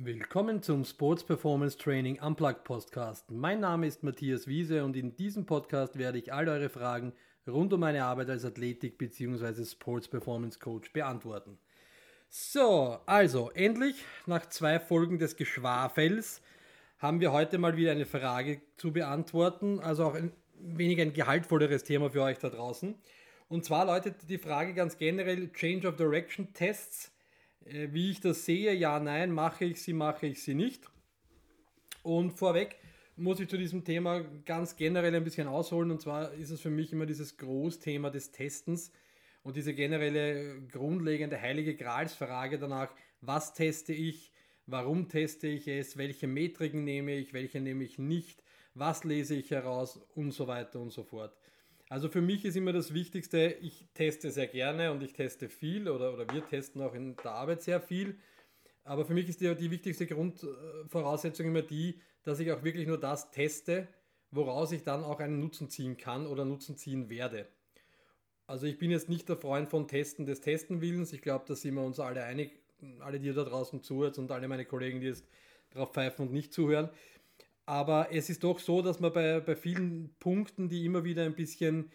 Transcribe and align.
Willkommen 0.00 0.62
zum 0.62 0.84
Sports 0.84 1.24
Performance 1.24 1.76
Training 1.76 2.20
Unplugged 2.20 2.62
Podcast. 2.62 3.32
Mein 3.32 3.58
Name 3.58 3.84
ist 3.84 4.04
Matthias 4.04 4.46
Wiese 4.46 4.84
und 4.84 4.94
in 4.96 5.16
diesem 5.16 5.44
Podcast 5.44 5.98
werde 5.98 6.18
ich 6.18 6.32
all 6.32 6.48
eure 6.48 6.68
Fragen 6.68 7.12
rund 7.48 7.72
um 7.72 7.80
meine 7.80 8.04
Arbeit 8.04 8.30
als 8.30 8.44
Athletik- 8.44 8.96
bzw. 8.96 9.64
Sports 9.64 10.06
Performance 10.06 10.60
Coach 10.60 10.92
beantworten. 10.92 11.58
So, 12.28 13.00
also 13.06 13.50
endlich 13.50 14.04
nach 14.26 14.48
zwei 14.48 14.78
Folgen 14.78 15.18
des 15.18 15.34
Geschwafels 15.34 16.42
haben 17.00 17.18
wir 17.18 17.32
heute 17.32 17.58
mal 17.58 17.76
wieder 17.76 17.90
eine 17.90 18.06
Frage 18.06 18.62
zu 18.76 18.92
beantworten, 18.92 19.80
also 19.80 20.04
auch 20.04 20.14
ein 20.14 20.30
wenig 20.60 21.00
ein 21.00 21.12
gehaltvolleres 21.12 21.82
Thema 21.82 22.10
für 22.10 22.22
euch 22.22 22.38
da 22.38 22.50
draußen. 22.50 22.94
Und 23.48 23.64
zwar 23.64 23.86
lautet 23.86 24.30
die 24.30 24.38
Frage 24.38 24.74
ganz 24.74 24.96
generell 24.96 25.52
Change 25.52 25.88
of 25.88 25.96
Direction 25.96 26.52
Tests 26.54 27.10
äh, 27.70 27.92
wie 27.92 28.10
ich 28.10 28.20
das 28.20 28.44
sehe, 28.44 28.74
ja, 28.74 28.98
nein, 29.00 29.30
mache 29.30 29.64
ich 29.64 29.82
sie, 29.82 29.92
mache 29.92 30.26
ich 30.26 30.42
sie 30.42 30.54
nicht. 30.54 30.88
Und 32.02 32.32
vorweg 32.32 32.76
muss 33.16 33.40
ich 33.40 33.48
zu 33.48 33.58
diesem 33.58 33.84
Thema 33.84 34.20
ganz 34.44 34.76
generell 34.76 35.14
ein 35.14 35.24
bisschen 35.24 35.48
ausholen. 35.48 35.90
Und 35.90 36.00
zwar 36.00 36.32
ist 36.34 36.50
es 36.50 36.60
für 36.60 36.70
mich 36.70 36.92
immer 36.92 37.06
dieses 37.06 37.36
Großthema 37.36 38.10
des 38.10 38.30
Testens 38.30 38.92
und 39.42 39.56
diese 39.56 39.74
generelle 39.74 40.60
grundlegende 40.70 41.40
heilige 41.40 41.74
Gralsfrage 41.74 42.58
danach, 42.58 42.94
was 43.20 43.54
teste 43.54 43.92
ich, 43.92 44.32
warum 44.66 45.08
teste 45.08 45.48
ich 45.48 45.66
es, 45.66 45.96
welche 45.96 46.26
Metriken 46.26 46.84
nehme 46.84 47.14
ich, 47.14 47.32
welche 47.32 47.60
nehme 47.60 47.84
ich 47.84 47.98
nicht, 47.98 48.42
was 48.74 49.04
lese 49.04 49.34
ich 49.34 49.50
heraus 49.50 50.00
und 50.14 50.32
so 50.32 50.46
weiter 50.46 50.80
und 50.80 50.90
so 50.90 51.02
fort. 51.02 51.36
Also 51.88 52.08
für 52.08 52.20
mich 52.20 52.44
ist 52.44 52.56
immer 52.56 52.72
das 52.72 52.92
Wichtigste, 52.92 53.56
ich 53.60 53.86
teste 53.94 54.30
sehr 54.30 54.46
gerne 54.46 54.92
und 54.92 55.02
ich 55.02 55.14
teste 55.14 55.48
viel 55.48 55.88
oder, 55.88 56.12
oder 56.12 56.30
wir 56.32 56.46
testen 56.46 56.82
auch 56.82 56.94
in 56.94 57.16
der 57.16 57.32
Arbeit 57.32 57.62
sehr 57.62 57.80
viel. 57.80 58.18
Aber 58.84 59.06
für 59.06 59.14
mich 59.14 59.28
ist 59.28 59.40
die, 59.40 59.54
die 59.54 59.70
wichtigste 59.70 60.06
Grundvoraussetzung 60.06 61.46
immer 61.46 61.62
die, 61.62 62.00
dass 62.24 62.40
ich 62.40 62.52
auch 62.52 62.62
wirklich 62.62 62.86
nur 62.86 62.98
das 62.98 63.30
teste, 63.30 63.88
woraus 64.30 64.72
ich 64.72 64.82
dann 64.82 65.02
auch 65.02 65.20
einen 65.20 65.40
Nutzen 65.40 65.70
ziehen 65.70 65.96
kann 65.96 66.26
oder 66.26 66.44
Nutzen 66.44 66.76
ziehen 66.76 67.08
werde. 67.08 67.46
Also 68.46 68.66
ich 68.66 68.78
bin 68.78 68.90
jetzt 68.90 69.08
nicht 69.08 69.28
der 69.28 69.36
Freund 69.36 69.68
von 69.68 69.88
Testen 69.88 70.26
des 70.26 70.40
Testenwillens. 70.40 71.12
Ich 71.12 71.22
glaube, 71.22 71.44
da 71.48 71.54
sind 71.54 71.74
wir 71.74 71.82
uns 71.82 72.00
alle 72.00 72.24
einig, 72.24 72.60
alle, 73.00 73.18
die 73.18 73.32
da 73.32 73.44
draußen 73.44 73.82
zuhört 73.82 74.18
und 74.18 74.30
alle 74.30 74.48
meine 74.48 74.64
Kollegen, 74.64 75.00
die 75.00 75.06
jetzt 75.06 75.24
drauf 75.70 75.92
pfeifen 75.92 76.26
und 76.26 76.32
nicht 76.32 76.52
zuhören. 76.52 76.90
Aber 77.68 78.08
es 78.10 78.30
ist 78.30 78.44
doch 78.44 78.58
so, 78.60 78.80
dass 78.80 78.98
man 78.98 79.12
bei, 79.12 79.40
bei 79.40 79.54
vielen 79.54 80.08
Punkten, 80.20 80.70
die 80.70 80.86
immer 80.86 81.04
wieder 81.04 81.24
ein 81.24 81.34
bisschen 81.34 81.92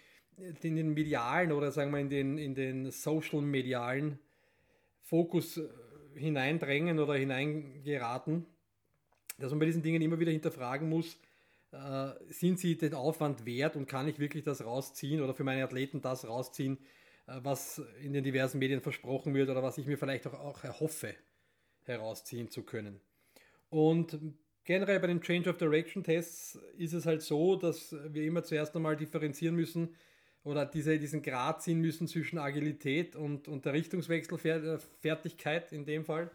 in 0.62 0.76
den 0.76 0.94
medialen 0.94 1.52
oder 1.52 1.72
sagen 1.72 1.90
wir 1.90 2.00
in 2.00 2.12
den, 2.12 2.38
in 2.38 2.54
den 2.54 2.92
social-medialen 2.92 4.20
Fokus 5.02 5.58
äh, 5.58 5.64
hineindrängen 6.14 7.00
oder 7.00 7.16
hineingeraten, 7.16 8.46
dass 9.40 9.50
man 9.50 9.58
bei 9.58 9.66
diesen 9.66 9.82
Dingen 9.82 10.04
immer 10.04 10.20
wieder 10.20 10.32
hinterfragen 10.32 10.88
muss, 10.88 11.20
äh, 11.72 12.10
sind 12.30 12.60
sie 12.60 12.78
den 12.78 12.94
Aufwand 12.94 13.48
wert 13.48 13.76
und 13.76 13.88
kann 13.88 14.08
ich 14.08 14.20
wirklich 14.20 14.44
das 14.44 14.64
rausziehen 14.64 15.22
oder 15.22 15.34
für 15.34 15.44
meine 15.44 15.64
Athleten 15.64 16.02
das 16.02 16.28
rausziehen, 16.28 16.78
äh, 17.26 17.40
was 17.42 17.82
in 18.00 18.14
den 18.14 18.24
diversen 18.24 18.60
Medien 18.60 18.82
versprochen 18.82 19.34
wird 19.34 19.50
oder 19.50 19.64
was 19.64 19.80
ich 19.80 19.88
mir 19.88 19.98
vielleicht 19.98 20.28
auch, 20.28 20.40
auch 20.40 20.64
erhoffe 20.64 21.16
herausziehen 21.86 22.52
zu 22.52 22.62
können. 22.62 23.02
Und 23.72 24.20
generell 24.64 25.00
bei 25.00 25.08
den 25.08 25.22
Change 25.22 25.50
of 25.50 25.58
Direction 25.58 26.04
Tests 26.04 26.60
ist 26.78 26.94
es 26.94 27.06
halt 27.06 27.22
so, 27.22 27.56
dass 27.56 27.96
wir 28.10 28.24
immer 28.24 28.44
zuerst 28.44 28.76
einmal 28.76 28.96
differenzieren 28.96 29.56
müssen 29.56 29.96
oder 30.44 30.66
diese, 30.66 30.98
diesen 31.00 31.22
Grad 31.22 31.62
ziehen 31.62 31.80
müssen 31.80 32.08
zwischen 32.08 32.38
Agilität 32.38 33.16
und, 33.16 33.48
und 33.48 33.66
der 33.66 33.74
Richtungswechselfertigkeit 33.74 35.72
in 35.72 35.86
dem 35.86 36.04
Fall. 36.06 36.32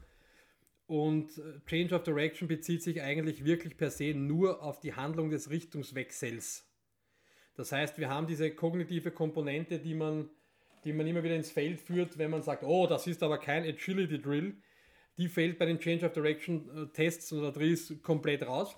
Und 0.87 1.31
Change 1.67 1.95
of 1.95 2.03
Direction 2.03 2.49
bezieht 2.49 2.83
sich 2.83 3.03
eigentlich 3.03 3.45
wirklich 3.45 3.77
per 3.77 3.91
se 3.91 4.15
nur 4.15 4.63
auf 4.63 4.81
die 4.81 4.95
Handlung 4.95 5.29
des 5.29 5.51
Richtungswechsels. 5.51 6.65
Das 7.57 7.73
heißt, 7.73 7.99
wir 7.99 8.09
haben 8.09 8.27
diese 8.27 8.51
kognitive 8.51 9.11
Komponente, 9.11 9.81
die 9.81 9.95
man, 9.95 10.31
die 10.85 10.95
man 10.95 11.07
immer 11.07 11.23
wieder 11.23 11.37
ins 11.37 11.51
Feld 11.51 11.81
führt, 11.81 12.17
wenn 12.17 12.31
man 12.31 12.43
sagt, 12.43 12.63
oh, 12.63 12.87
das 12.87 13.07
ist 13.07 13.23
aber 13.23 13.37
kein 13.37 13.65
Agility 13.65 14.19
Drill, 14.19 14.57
die 15.19 15.29
fällt 15.29 15.59
bei 15.59 15.67
den 15.67 15.79
Change 15.79 16.07
of 16.07 16.13
Direction 16.13 16.71
äh, 16.75 16.87
Tests 16.93 17.33
oder 17.33 17.53
Drills 17.53 17.93
komplett 18.03 18.47
raus, 18.47 18.77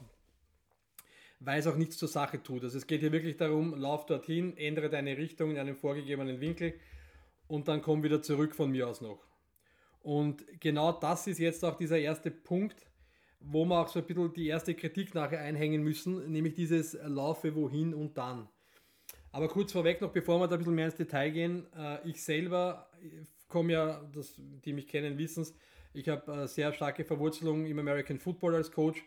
weil 1.39 1.61
es 1.61 1.67
auch 1.67 1.77
nichts 1.77 1.99
zur 1.99 2.09
Sache 2.09 2.43
tut. 2.43 2.65
Also 2.65 2.78
es 2.78 2.87
geht 2.87 3.01
hier 3.01 3.12
wirklich 3.12 3.37
darum, 3.37 3.75
lauf 3.75 4.06
dorthin, 4.06 4.56
ändere 4.56 4.91
deine 4.91 5.17
Richtung 5.17 5.51
in 5.51 5.59
einem 5.59 5.77
vorgegebenen 5.77 6.41
Winkel 6.41 6.75
und 7.47 7.69
dann 7.69 7.83
komm 7.83 8.03
wieder 8.03 8.23
zurück 8.23 8.55
von 8.55 8.71
mir 8.71 8.89
aus 8.89 9.01
noch. 9.01 9.25
Und 10.03 10.45
genau 10.61 10.93
das 10.93 11.27
ist 11.27 11.39
jetzt 11.39 11.65
auch 11.65 11.77
dieser 11.77 11.99
erste 11.99 12.31
Punkt, 12.31 12.87
wo 13.41 13.65
wir 13.67 13.81
auch 13.81 13.89
so 13.89 14.01
ein 14.01 14.07
bisschen 14.07 14.33
die 14.33 14.49
erste 14.49 14.75
Kritik 14.75 15.15
nachher 15.15 15.41
einhängen 15.41 15.83
müssen, 15.83 16.31
nämlich 16.31 16.55
dieses 16.55 16.99
Laufe 17.05 17.55
wohin 17.55 17.95
und 17.95 18.17
dann. 18.17 18.49
Aber 19.33 19.49
kurz 19.49 19.72
vorweg 19.72 20.01
noch, 20.01 20.11
bevor 20.11 20.41
wir 20.41 20.49
da 20.49 20.57
ein 20.57 20.59
bisschen 20.59 20.75
mehr 20.75 20.87
ins 20.87 20.97
Detail 20.97 21.31
gehen, 21.31 21.67
äh, 21.77 22.09
ich 22.09 22.22
selber 22.22 22.91
komme 23.49 23.72
ja, 23.72 24.01
das, 24.12 24.34
die 24.65 24.72
mich 24.72 24.89
kennen, 24.89 25.19
wissen 25.19 25.43
es, 25.43 25.55
ich 25.93 26.09
habe 26.09 26.33
äh, 26.33 26.47
sehr 26.47 26.73
starke 26.73 27.05
Verwurzelung 27.05 27.67
im 27.67 27.78
American 27.78 28.19
Football 28.19 28.55
als 28.55 28.71
Coach. 28.71 29.05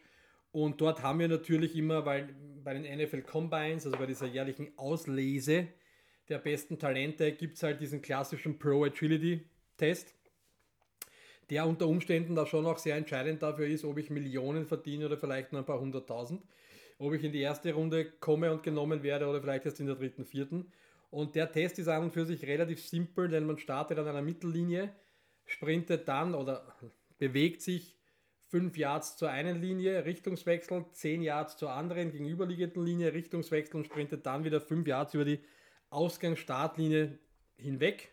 Und 0.52 0.80
dort 0.82 1.02
haben 1.02 1.20
wir 1.20 1.28
natürlich 1.28 1.76
immer, 1.76 2.06
weil 2.06 2.36
bei 2.64 2.74
den 2.74 2.84
NFL 2.84 3.22
Combines, 3.22 3.86
also 3.86 3.98
bei 3.98 4.06
dieser 4.06 4.28
jährlichen 4.28 4.78
Auslese 4.78 5.68
der 6.30 6.38
besten 6.38 6.78
Talente, 6.78 7.32
gibt 7.32 7.58
es 7.58 7.64
halt 7.64 7.82
diesen 7.82 8.02
klassischen 8.02 8.60
Pro 8.60 8.84
Agility 8.84 9.42
Test, 9.78 10.14
der 11.50 11.66
unter 11.66 11.88
Umständen 11.88 12.36
da 12.36 12.46
schon 12.46 12.66
auch 12.66 12.78
sehr 12.78 12.96
entscheidend 12.96 13.42
dafür 13.42 13.66
ist, 13.66 13.84
ob 13.84 13.98
ich 13.98 14.10
Millionen 14.10 14.66
verdiene 14.66 15.08
oder 15.08 15.18
vielleicht 15.18 15.52
nur 15.52 15.62
ein 15.62 15.66
paar 15.66 15.80
hunderttausend, 15.80 16.44
ob 17.00 17.14
ich 17.14 17.24
in 17.24 17.32
die 17.32 17.42
erste 17.42 17.74
Runde 17.74 18.06
komme 18.20 18.52
und 18.52 18.62
genommen 18.62 19.02
werde 19.02 19.28
oder 19.28 19.42
vielleicht 19.42 19.66
erst 19.66 19.80
in 19.80 19.88
der 19.88 19.96
dritten, 19.96 20.26
vierten. 20.26 20.72
Und 21.10 21.36
der 21.36 21.52
Test 21.52 21.80
ist 21.80 21.88
an 21.88 22.04
und 22.04 22.14
für 22.14 22.26
sich 22.26 22.46
relativ 22.46 22.84
simpel, 22.86 23.28
denn 23.28 23.46
man 23.46 23.58
startet 23.58 23.98
an 23.98 24.08
einer 24.08 24.22
Mittellinie 24.22 24.94
sprintet 25.46 26.08
dann 26.08 26.36
oder 26.36 26.76
bewegt 27.18 27.62
sich 27.62 27.98
5 28.50 28.78
Yards 28.78 29.18
zur 29.18 29.30
einen 29.30 29.62
Linie, 29.62 30.06
Richtungswechsel, 30.06 30.86
10 30.92 31.24
Yards 31.24 31.58
zur 31.58 31.72
anderen, 31.72 32.12
gegenüberliegenden 32.12 32.86
Linie, 32.86 33.14
Richtungswechsel 33.14 33.78
und 33.78 33.86
sprintet 33.86 34.26
dann 34.26 34.44
wieder 34.44 34.62
5 34.62 34.88
Yards 34.88 35.14
über 35.16 35.26
die 35.26 35.40
Ausgangsstartlinie 35.90 37.18
hinweg 37.56 38.12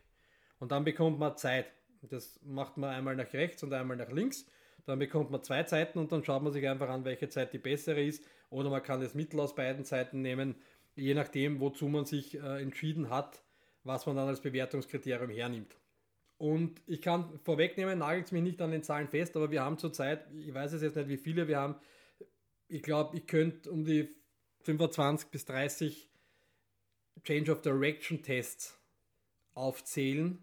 und 0.59 0.73
dann 0.73 0.85
bekommt 0.85 1.19
man 1.19 1.37
Zeit. 1.37 1.67
Das 2.03 2.41
macht 2.43 2.77
man 2.77 2.91
einmal 2.91 3.17
nach 3.17 3.33
rechts 3.33 3.63
und 3.63 3.73
einmal 3.73 3.97
nach 3.97 4.11
links. 4.11 4.47
Dann 4.87 4.99
bekommt 4.99 5.31
man 5.31 5.43
zwei 5.43 5.63
Zeiten 5.65 5.99
und 5.99 6.11
dann 6.13 6.25
schaut 6.25 6.43
man 6.43 6.53
sich 6.53 6.67
einfach 6.69 6.89
an, 6.89 7.05
welche 7.05 7.29
Zeit 7.29 7.53
die 7.53 7.59
bessere 7.59 8.03
ist. 8.03 8.25
Oder 8.49 8.71
man 8.71 8.83
kann 8.83 9.01
das 9.01 9.15
Mittel 9.15 9.41
aus 9.41 9.55
beiden 9.55 9.85
Zeiten 9.85 10.23
nehmen, 10.23 10.57
je 10.97 11.15
nachdem, 11.15 11.61
wozu 11.61 11.87
man 11.89 12.07
sich 12.07 12.35
äh, 12.35 12.63
entschieden 12.63 13.11
hat, 13.11 13.43
was 13.85 14.07
man 14.07 14.17
dann 14.17 14.29
als 14.29 14.41
Bewertungskriterium 14.41 15.31
hernimmt. 15.31 15.77
Und 16.41 16.81
ich 16.87 17.03
kann 17.03 17.39
vorwegnehmen, 17.41 17.99
nagelt 17.99 18.25
es 18.25 18.33
mich 18.33 18.43
nicht 18.43 18.63
an 18.63 18.71
den 18.71 18.83
Zahlen 18.83 19.09
fest, 19.09 19.37
aber 19.37 19.51
wir 19.51 19.63
haben 19.63 19.77
zurzeit, 19.77 20.27
ich 20.33 20.55
weiß 20.55 20.73
es 20.73 20.81
jetzt 20.81 20.97
nicht 20.97 21.11
wie 21.11 21.19
viele, 21.19 21.47
wir 21.49 21.59
haben, 21.59 21.75
ich 22.67 22.83
glaube, 22.83 23.15
ich 23.19 23.27
könnte 23.27 23.71
um 23.71 23.85
die 23.85 24.09
25 24.63 25.29
bis 25.29 25.45
30 25.45 26.09
Change 27.25 27.53
of 27.53 27.61
Direction 27.61 28.23
Tests 28.23 28.81
aufzählen, 29.53 30.43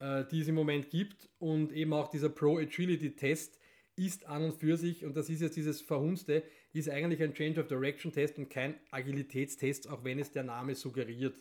äh, 0.00 0.24
die 0.32 0.40
es 0.40 0.48
im 0.48 0.56
Moment 0.56 0.90
gibt. 0.90 1.28
Und 1.38 1.70
eben 1.70 1.92
auch 1.92 2.10
dieser 2.10 2.28
Pro 2.28 2.58
Agility 2.58 3.14
Test 3.14 3.60
ist 3.94 4.26
an 4.26 4.42
und 4.42 4.54
für 4.54 4.76
sich, 4.76 5.04
und 5.04 5.16
das 5.16 5.30
ist 5.30 5.42
jetzt 5.42 5.56
dieses 5.56 5.80
Verhunzte, 5.80 6.42
ist 6.72 6.90
eigentlich 6.90 7.22
ein 7.22 7.34
Change 7.34 7.60
of 7.60 7.68
Direction 7.68 8.10
Test 8.10 8.36
und 8.38 8.50
kein 8.50 8.74
Agilitätstest, 8.90 9.88
auch 9.88 10.02
wenn 10.02 10.18
es 10.18 10.32
der 10.32 10.42
Name 10.42 10.74
suggeriert. 10.74 11.40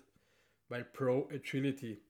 Weil 0.67 0.83
Pro 0.83 1.27
Agility. 1.31 2.03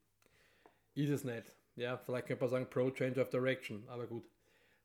Ist 0.95 1.09
es 1.09 1.23
nicht. 1.23 1.51
Ja, 1.75 1.97
vielleicht 1.97 2.27
könnte 2.27 2.43
man 2.43 2.49
sagen 2.49 2.67
Pro 2.69 2.91
Change 2.91 3.19
of 3.21 3.29
Direction, 3.29 3.83
aber 3.87 4.05
gut. 4.05 4.25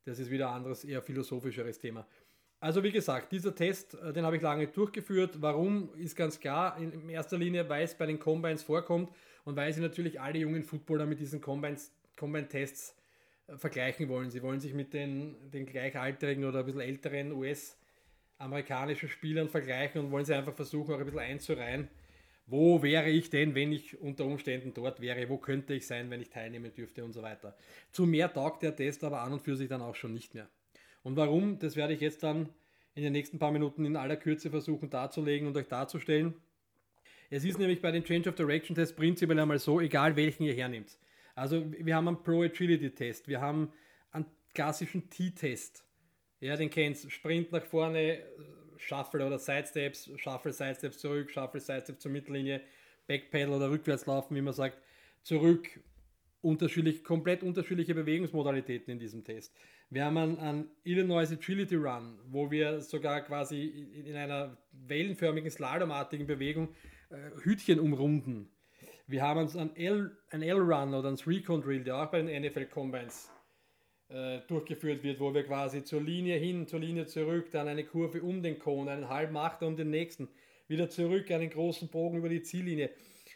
Das 0.05 0.19
ist 0.19 0.31
wieder 0.31 0.49
ein 0.49 0.57
anderes, 0.57 0.85
eher 0.85 1.03
philosophischeres 1.03 1.79
Thema. 1.79 2.07
Also 2.61 2.83
wie 2.83 2.91
gesagt, 2.91 3.31
dieser 3.31 3.55
Test, 3.55 3.95
äh, 3.95 4.13
den 4.13 4.25
habe 4.25 4.37
ich 4.37 4.43
lange 4.43 4.67
durchgeführt. 4.67 5.41
Warum 5.43 5.95
ist 5.97 6.17
ganz 6.17 6.41
klar, 6.41 6.79
in 6.79 7.09
erster 7.09 7.37
Linie, 7.37 7.69
weil 7.69 7.85
es 7.85 7.95
bei 7.95 8.07
den 8.07 8.19
Combines 8.19 8.63
vorkommt 8.63 9.13
und 9.45 9.55
weil 9.55 9.73
sie 9.73 9.83
natürlich 9.83 10.21
alle 10.21 10.39
jungen 10.39 10.65
Footballer 10.65 11.07
mit 11.07 11.21
diesen 11.21 11.41
Combine-Tests 11.41 12.97
äh, 13.47 13.57
vergleichen 13.59 14.09
wollen. 14.09 14.31
Sie 14.31 14.43
wollen 14.43 14.61
sich 14.61 14.73
mit 14.73 14.95
den, 14.95 15.51
den 15.51 15.67
gleichaltrigen 15.67 16.45
oder 16.45 16.61
ein 16.61 16.65
bisschen 16.65 16.81
älteren 16.81 17.33
US-amerikanischen 17.33 19.11
Spielern 19.11 19.51
vergleichen 19.51 20.01
und 20.01 20.11
wollen 20.11 20.25
sie 20.25 20.35
einfach 20.35 20.55
versuchen, 20.55 20.95
auch 20.95 20.99
ein 20.99 21.05
bisschen 21.05 21.21
einzureihen 21.21 21.89
wo 22.49 22.83
wäre 22.83 23.11
ich 23.11 23.31
denn, 23.31 23.55
wenn 23.55 23.73
ich 23.73 24.01
unter 24.01 24.25
Umständen 24.25 24.73
dort 24.75 25.01
wäre, 25.01 25.29
wo 25.29 25.37
könnte 25.37 25.75
ich 25.75 25.87
sein, 25.87 26.11
wenn 26.11 26.21
ich 26.21 26.31
teilnehmen 26.31 26.73
dürfte 26.75 27.05
und 27.05 27.13
so 27.13 27.23
weiter. 27.23 27.57
Zu 27.93 28.07
mehr 28.07 28.33
taugt 28.33 28.63
der 28.63 28.75
Test 28.75 29.05
aber 29.05 29.21
an 29.21 29.35
und 29.35 29.43
für 29.43 29.57
sich 29.57 29.69
dann 29.69 29.83
auch 29.83 29.95
schon 29.95 30.15
nicht 30.15 30.35
mehr. 30.35 30.49
Und 31.03 31.17
warum, 31.17 31.59
das 31.59 31.77
werde 31.77 31.95
ich 31.95 32.01
jetzt 32.01 32.23
dann 32.23 32.49
in 32.95 33.03
den 33.03 33.13
nächsten 33.13 33.39
paar 33.39 33.53
Minuten 33.53 33.85
in 33.85 33.97
aller 33.97 34.17
Kürze 34.17 34.51
versuchen 34.51 34.91
darzulegen 34.91 35.47
und 35.47 35.57
euch 35.57 35.69
darzustellen. 35.69 36.35
Es 37.31 37.45
ist 37.45 37.59
nämlich 37.59 37.83
bei 37.83 37.93
den 37.93 38.03
Change 38.03 38.31
of 38.31 38.35
Direction 38.35 38.75
Tests 38.75 38.97
prinzipiell 38.97 39.39
einmal 39.39 39.59
so, 39.59 39.81
egal 39.81 40.17
welchen 40.17 40.45
ihr 40.45 40.55
hernimmt. 40.55 40.99
Also 41.35 41.65
wir 41.71 41.95
haben 41.95 42.09
einen 42.09 42.23
Pro 42.23 42.43
Agility 42.43 42.91
Test, 42.91 43.29
wir 43.29 43.41
haben 43.41 43.71
einen 44.11 44.27
klassischen 44.55 45.09
T-Test, 45.09 45.85
Ja, 46.41 46.57
den 46.57 46.71
kennst 46.71 47.13
Sprint 47.13 47.53
nach 47.53 47.65
vorne, 47.65 48.21
Shuffle 48.79 49.27
oder 49.27 49.39
Sidesteps, 49.39 50.11
Shuffle, 50.17 50.53
Sidesteps 50.53 50.99
zurück, 50.99 51.31
Shuffle, 51.31 51.61
Sidesteps 51.61 52.01
zur 52.01 52.13
Mittellinie, 52.13 52.61
Backpedal 53.07 53.55
oder 53.55 53.71
Rückwärtslaufen, 53.71 54.37
wie 54.37 54.43
man 54.43 54.55
sagt, 54.55 54.79
zurück. 55.23 55.81
Unterschiedlich, 56.41 57.03
komplett 57.03 57.43
unterschiedliche 57.43 57.95
Bewegungsmodalitäten 57.95 58.93
in 58.93 59.01
diesem 59.01 59.25
Test. 59.25 59.53
Wir 59.91 60.05
haben 60.05 60.17
einen, 60.17 60.39
einen 60.39 60.71
Illinois 60.85 61.33
Agility 61.33 61.75
Run, 61.75 62.19
wo 62.29 62.51
wir 62.51 62.81
sogar 62.81 63.23
quasi 63.23 63.65
in 64.07 64.15
einer 64.15 64.57
wellenförmigen, 64.71 65.51
slalomartigen 65.51 66.27
Bewegung 66.27 66.69
äh, 67.11 67.17
Hütchen 67.43 67.81
umrunden. 67.81 68.51
Wir 69.09 69.23
haben 69.23 69.41
uns 69.41 69.57
einen 69.57 69.75
L-Run 69.75 70.95
oder 70.95 71.09
einen 71.09 71.17
Recon 71.17 71.63
Drill, 71.63 71.83
der 71.83 71.97
auch 71.97 72.11
bei 72.11 72.21
den 72.21 72.43
NFL 72.43 72.67
Combines 72.67 73.31
äh, 74.09 74.41
durchgeführt 74.49 75.03
wird, 75.03 75.21
wo 75.21 75.35
wir 75.35 75.45
quasi 75.45 75.85
zur 75.85 76.01
Linie 76.01 76.37
hin, 76.39 76.67
zur 76.67 76.81
Linie 76.81 77.07
zurück, 77.07 77.51
dann 77.51 77.69
eine 77.69 77.85
Kurve 77.85 78.23
um 78.23 78.43
den 78.43 78.59
Kon, 78.59 78.89
einen 78.89 79.09
halben 79.09 79.37
Achter 79.37 79.67
um 79.67 79.77
den 79.77 79.91
nächsten, 79.91 80.29
wieder 80.67 80.89
zurück, 80.89 81.31
einen 81.31 81.51
großen 81.51 81.89
Bogen 81.89 82.19
über 82.19 82.29
die 82.29 82.43
Ziellinie. 82.43 82.91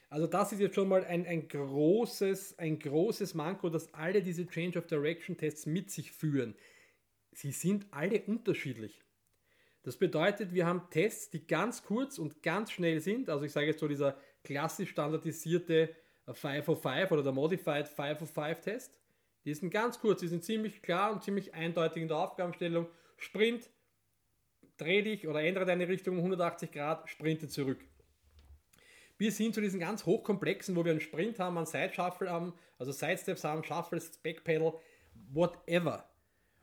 Also 0.09 0.27
das 0.27 0.53
ist 0.53 0.61
jetzt 0.61 0.75
schon 0.75 0.89
mal 0.89 1.05
ein, 1.05 1.27
ein, 1.27 1.49
großes, 1.49 2.59
ein 2.59 2.79
großes 2.79 3.35
Manko, 3.35 3.71
dass 3.71 3.93
alle 3.95 4.23
diese 4.23 4.47
Change 4.47 4.79
of 4.79 4.87
Direction 4.87 5.37
Tests 5.37 5.67
mit 5.67 5.91
sich 5.91 6.13
führen. 6.13 6.55
Sie 7.33 7.53
sind 7.53 7.87
alle 7.91 8.21
unterschiedlich. 8.23 9.03
Das 9.83 9.97
bedeutet, 9.97 10.53
wir 10.53 10.67
haben 10.67 10.83
Tests, 10.91 11.31
die 11.31 11.47
ganz 11.47 11.83
kurz 11.83 12.19
und 12.19 12.43
ganz 12.43 12.71
schnell 12.71 13.01
sind. 13.01 13.29
Also 13.29 13.45
ich 13.45 13.53
sage 13.53 13.67
jetzt 13.67 13.81
so 13.81 13.89
dieser 13.89 14.17
klassisch 14.45 14.91
standardisierte 14.91 15.95
505 16.33 17.11
oder 17.11 17.23
der 17.23 17.33
Modified 17.33 17.89
505 17.89 18.61
Test. 18.61 19.02
Die 19.45 19.55
sind 19.55 19.71
ganz 19.71 19.99
kurz, 19.99 20.21
die 20.21 20.29
sind 20.29 20.45
ziemlich 20.45 20.83
klar 20.83 21.13
und 21.13 21.23
ziemlich 21.23 21.55
eindeutig 21.55 22.03
in 22.03 22.09
der 22.09 22.19
Aufgabenstellung. 22.19 22.87
Sprint, 23.17 23.69
dreh 24.77 25.03
dich 25.03 25.27
oder 25.27 25.43
ändere 25.43 25.65
deine 25.65 25.89
Richtung 25.89 26.15
um 26.15 26.21
180 26.21 26.71
Grad, 26.71 27.09
sprinte 27.09 27.49
zurück. 27.49 27.81
Bis 29.19 29.37
hin 29.37 29.53
zu 29.53 29.61
diesen 29.61 29.81
ganz 29.81 30.07
hochkomplexen, 30.07 30.75
wo 30.75 30.85
wir 30.85 30.93
einen 30.93 31.01
Sprint 31.01 31.39
haben, 31.39 31.57
einen 31.57 31.67
Side 31.67 31.93
Shuffle 31.93 32.31
haben, 32.31 32.55
also 32.79 32.93
Sidesteps 32.93 33.45
haben, 33.45 33.63
Shuffles, 33.63 34.11
Backpedal, 34.19 34.75
whatever. 35.33 36.09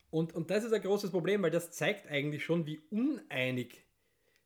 Und, 0.10 0.34
und 0.34 0.50
das 0.50 0.64
ist 0.64 0.74
ein 0.74 0.82
großes 0.82 1.12
Problem, 1.12 1.44
weil 1.44 1.52
das 1.52 1.72
zeigt 1.72 2.08
eigentlich 2.08 2.44
schon, 2.44 2.66
wie 2.66 2.80
uneinig 2.90 3.86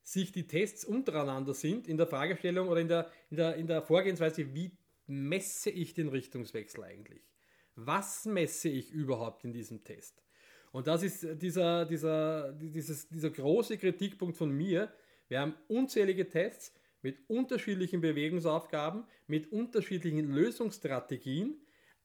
sich 0.03 0.31
die 0.31 0.45
Tests 0.45 0.83
untereinander 0.83 1.53
sind 1.53 1.87
in 1.87 1.97
der 1.97 2.07
Fragestellung 2.07 2.67
oder 2.67 2.81
in 2.81 2.89
der, 2.89 3.09
in 3.29 3.37
der, 3.37 3.55
in 3.55 3.67
der 3.67 3.81
Vorgehensweise, 3.81 4.53
wie 4.53 4.71
messe 5.07 5.69
ich 5.69 5.93
den 5.93 6.09
Richtungswechsel 6.09 6.83
eigentlich? 6.83 7.32
Was 7.75 8.25
messe 8.25 8.69
ich 8.69 8.91
überhaupt 8.91 9.43
in 9.43 9.53
diesem 9.53 9.83
Test? 9.83 10.23
Und 10.71 10.87
das 10.87 11.03
ist 11.03 11.41
dieser, 11.41 11.85
dieser, 11.85 12.51
dieses, 12.53 13.07
dieser 13.07 13.29
große 13.29 13.77
Kritikpunkt 13.77 14.35
von 14.35 14.51
mir. 14.51 14.91
Wir 15.27 15.39
haben 15.39 15.55
unzählige 15.67 16.27
Tests 16.27 16.73
mit 17.03 17.29
unterschiedlichen 17.29 18.01
Bewegungsaufgaben, 18.01 19.05
mit 19.27 19.51
unterschiedlichen 19.51 20.31
Lösungsstrategien. 20.31 21.61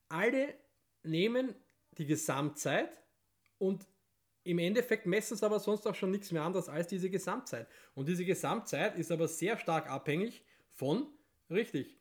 Alle 0.08 0.54
nehmen 1.02 1.54
die 1.92 2.06
Gesamtzeit 2.06 3.02
und 3.58 3.86
im 4.44 4.58
Endeffekt 4.58 5.06
messen 5.06 5.34
es 5.34 5.42
aber 5.42 5.60
sonst 5.60 5.86
auch 5.86 5.94
schon 5.94 6.10
nichts 6.10 6.32
mehr 6.32 6.42
anderes 6.42 6.68
als 6.68 6.88
diese 6.88 7.10
Gesamtzeit. 7.10 7.68
Und 7.94 8.08
diese 8.08 8.24
Gesamtzeit 8.24 8.96
ist 8.96 9.12
aber 9.12 9.28
sehr 9.28 9.58
stark 9.58 9.90
abhängig 9.90 10.42
von, 10.72 11.06
richtig, 11.50 11.98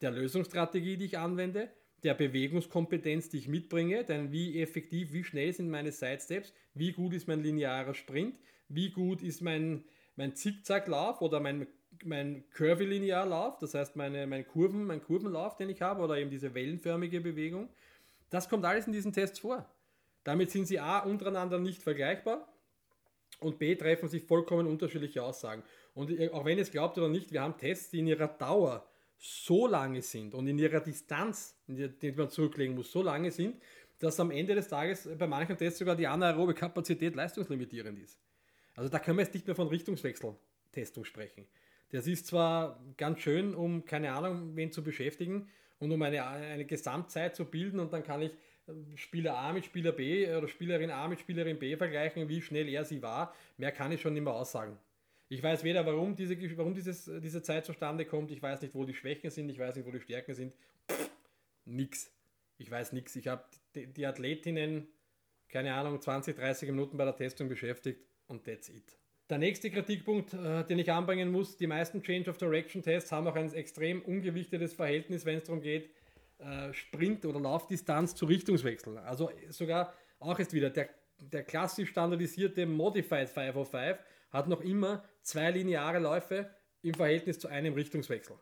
der 0.00 0.12
Lösungsstrategie, 0.12 0.96
die 0.96 1.06
ich 1.06 1.18
anwende, 1.18 1.70
der 2.04 2.14
Bewegungskompetenz, 2.14 3.28
die 3.28 3.38
ich 3.38 3.48
mitbringe, 3.48 4.04
denn 4.04 4.32
wie 4.32 4.60
effektiv, 4.60 5.12
wie 5.12 5.24
schnell 5.24 5.52
sind 5.52 5.70
meine 5.70 5.92
Sidesteps, 5.92 6.52
wie 6.74 6.92
gut 6.92 7.12
ist 7.12 7.28
mein 7.28 7.42
linearer 7.42 7.94
Sprint, 7.94 8.38
wie 8.68 8.90
gut 8.90 9.22
ist 9.22 9.40
mein, 9.40 9.84
mein 10.16 10.34
Zickzacklauf 10.34 11.20
oder 11.20 11.40
mein, 11.40 11.66
mein 12.04 12.44
Curvilinearlauf, 12.50 13.58
das 13.58 13.74
heißt 13.74 13.96
meine, 13.96 14.26
mein, 14.26 14.46
Kurven, 14.46 14.84
mein 14.84 15.02
Kurvenlauf, 15.02 15.56
den 15.56 15.70
ich 15.70 15.82
habe, 15.82 16.02
oder 16.02 16.18
eben 16.18 16.30
diese 16.30 16.54
wellenförmige 16.54 17.20
Bewegung. 17.20 17.68
Das 18.30 18.48
kommt 18.48 18.64
alles 18.64 18.86
in 18.86 18.92
diesen 18.92 19.12
Tests 19.12 19.40
vor. 19.40 19.68
Damit 20.24 20.50
sind 20.50 20.66
sie 20.66 20.78
A 20.78 21.00
untereinander 21.00 21.58
nicht 21.58 21.82
vergleichbar 21.82 22.46
und 23.40 23.58
B 23.58 23.74
treffen 23.74 24.08
sich 24.08 24.22
vollkommen 24.22 24.66
unterschiedliche 24.66 25.22
Aussagen. 25.22 25.62
Und 25.94 26.10
auch 26.32 26.44
wenn 26.44 26.58
ihr 26.58 26.62
es 26.62 26.70
glaubt 26.70 26.98
oder 26.98 27.08
nicht, 27.08 27.32
wir 27.32 27.42
haben 27.42 27.56
Tests, 27.56 27.90
die 27.90 28.00
in 28.00 28.06
ihrer 28.06 28.28
Dauer 28.28 28.89
so 29.22 29.66
lange 29.66 30.00
sind 30.00 30.34
und 30.34 30.46
in 30.46 30.58
ihrer 30.58 30.80
Distanz, 30.80 31.54
die 31.66 32.12
man 32.12 32.30
zurücklegen 32.30 32.74
muss, 32.74 32.90
so 32.90 33.02
lange 33.02 33.30
sind, 33.30 33.60
dass 33.98 34.18
am 34.18 34.30
Ende 34.30 34.54
des 34.54 34.66
Tages 34.66 35.08
bei 35.18 35.26
manchen 35.26 35.58
Tests 35.58 35.78
sogar 35.78 35.94
die 35.94 36.06
anaerobe 36.06 36.54
Kapazität 36.54 37.14
leistungslimitierend 37.14 37.98
ist. 37.98 38.18
Also 38.74 38.88
da 38.88 38.98
können 38.98 39.18
wir 39.18 39.24
jetzt 39.24 39.34
nicht 39.34 39.46
mehr 39.46 39.54
von 39.54 39.68
Richtungswechseltestung 39.68 41.04
sprechen. 41.04 41.46
Das 41.90 42.06
ist 42.06 42.28
zwar 42.28 42.82
ganz 42.96 43.20
schön, 43.20 43.54
um 43.54 43.84
keine 43.84 44.12
Ahnung, 44.12 44.56
wen 44.56 44.72
zu 44.72 44.82
beschäftigen 44.82 45.48
und 45.80 45.92
um 45.92 46.00
eine, 46.00 46.24
eine 46.24 46.64
Gesamtzeit 46.64 47.36
zu 47.36 47.44
bilden 47.44 47.78
und 47.78 47.92
dann 47.92 48.02
kann 48.02 48.22
ich 48.22 48.32
Spieler 48.94 49.36
A 49.36 49.52
mit 49.52 49.66
Spieler 49.66 49.92
B 49.92 50.34
oder 50.34 50.48
Spielerin 50.48 50.90
A 50.90 51.08
mit 51.08 51.20
Spielerin 51.20 51.58
B 51.58 51.76
vergleichen, 51.76 52.26
wie 52.28 52.40
schnell 52.40 52.68
er 52.68 52.86
sie 52.86 53.02
war. 53.02 53.34
Mehr 53.58 53.72
kann 53.72 53.92
ich 53.92 54.00
schon 54.00 54.14
nicht 54.14 54.22
mehr 54.22 54.32
aussagen. 54.32 54.78
Ich 55.32 55.40
weiß 55.44 55.62
weder, 55.62 55.86
warum, 55.86 56.16
diese, 56.16 56.36
warum 56.58 56.74
dieses, 56.74 57.08
diese 57.22 57.40
Zeit 57.40 57.64
zustande 57.64 58.04
kommt. 58.04 58.32
Ich 58.32 58.42
weiß 58.42 58.62
nicht, 58.62 58.74
wo 58.74 58.84
die 58.84 58.94
Schwächen 58.94 59.30
sind. 59.30 59.48
Ich 59.48 59.60
weiß 59.60 59.76
nicht, 59.76 59.86
wo 59.86 59.92
die 59.92 60.00
Stärken 60.00 60.34
sind. 60.34 60.56
Pff, 60.90 61.08
nix. 61.66 62.12
Ich 62.58 62.68
weiß 62.68 62.92
nichts. 62.92 63.14
Ich 63.14 63.28
habe 63.28 63.44
die, 63.76 63.86
die, 63.86 64.06
Athletinnen, 64.06 64.88
keine 65.48 65.72
Ahnung, 65.72 66.00
20, 66.00 66.34
30 66.34 66.70
Minuten 66.70 66.96
bei 66.96 67.04
der 67.04 67.14
Testung 67.14 67.48
beschäftigt 67.48 68.00
und 68.26 68.44
that's 68.44 68.68
it. 68.68 68.96
Der 69.30 69.38
nächste 69.38 69.70
Kritikpunkt, 69.70 70.34
äh, 70.34 70.64
den 70.64 70.80
ich 70.80 70.90
anbringen 70.90 71.30
muss, 71.30 71.56
die 71.56 71.68
meisten 71.68 72.02
Change 72.02 72.28
of 72.28 72.36
Direction 72.36 72.82
Tests 72.82 73.12
haben 73.12 73.28
auch 73.28 73.36
ein 73.36 73.52
extrem 73.52 74.02
ungewichtetes 74.02 74.72
Verhältnis, 74.72 75.24
wenn 75.24 75.38
es 75.38 75.44
darum 75.44 75.62
geht, 75.62 75.90
äh, 76.38 76.72
Sprint- 76.74 77.24
oder 77.24 77.38
Laufdistanz 77.38 78.16
zu 78.16 78.26
Richtungswechsel. 78.26 78.98
Also 78.98 79.30
sogar 79.50 79.94
auch 80.18 80.40
jetzt 80.40 80.52
wieder 80.52 80.70
der, 80.70 80.88
der 81.20 81.44
klassisch 81.44 81.90
standardisierte 81.90 82.66
Modified 82.66 83.28
505 83.28 83.96
hat 84.30 84.48
noch 84.48 84.60
immer 84.60 85.04
zwei 85.22 85.50
lineare 85.50 85.98
Läufe 85.98 86.50
im 86.82 86.94
Verhältnis 86.94 87.38
zu 87.38 87.48
einem 87.48 87.74
Richtungswechsel. 87.74 88.36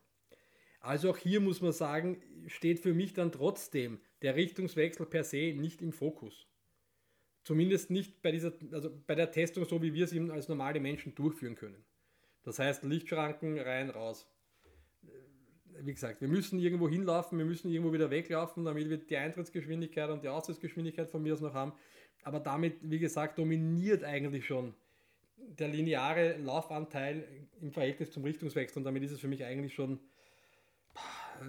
Also 0.80 1.10
auch 1.10 1.18
hier 1.18 1.40
muss 1.40 1.60
man 1.60 1.72
sagen, 1.72 2.22
steht 2.46 2.80
für 2.80 2.94
mich 2.94 3.12
dann 3.12 3.32
trotzdem 3.32 4.00
der 4.22 4.36
Richtungswechsel 4.36 5.06
per 5.06 5.24
se 5.24 5.52
nicht 5.54 5.82
im 5.82 5.92
Fokus. 5.92 6.46
Zumindest 7.42 7.90
nicht 7.90 8.22
bei, 8.22 8.30
dieser, 8.30 8.52
also 8.72 8.90
bei 9.06 9.14
der 9.14 9.30
Testung, 9.32 9.64
so 9.64 9.82
wie 9.82 9.94
wir 9.94 10.04
es 10.04 10.12
eben 10.12 10.30
als 10.30 10.48
normale 10.48 10.80
Menschen 10.80 11.14
durchführen 11.14 11.56
können. 11.56 11.84
Das 12.42 12.58
heißt, 12.58 12.84
Lichtschranken 12.84 13.58
rein, 13.58 13.90
raus. 13.90 14.30
Wie 15.80 15.92
gesagt, 15.92 16.20
wir 16.20 16.28
müssen 16.28 16.58
irgendwo 16.58 16.88
hinlaufen, 16.88 17.38
wir 17.38 17.44
müssen 17.44 17.70
irgendwo 17.70 17.92
wieder 17.92 18.10
weglaufen, 18.10 18.64
damit 18.64 18.88
wir 18.88 18.98
die 18.98 19.16
Eintrittsgeschwindigkeit 19.16 20.10
und 20.10 20.24
die 20.24 20.28
Austrittsgeschwindigkeit 20.28 21.08
von 21.08 21.22
mir 21.22 21.32
aus 21.32 21.40
noch 21.40 21.54
haben. 21.54 21.72
Aber 22.22 22.40
damit, 22.40 22.78
wie 22.82 22.98
gesagt, 22.98 23.38
dominiert 23.38 24.04
eigentlich 24.04 24.46
schon 24.46 24.74
der 25.58 25.68
lineare 25.68 26.36
Laufanteil 26.38 27.24
im 27.60 27.72
Verhältnis 27.72 28.10
zum 28.10 28.24
Richtungswechsel 28.24 28.78
und 28.78 28.84
damit 28.84 29.02
ist 29.02 29.12
es 29.12 29.20
für 29.20 29.28
mich 29.28 29.44
eigentlich 29.44 29.74
schon 29.74 29.98